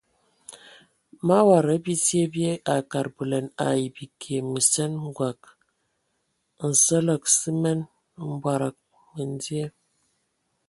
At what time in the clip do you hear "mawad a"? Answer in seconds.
1.27-1.75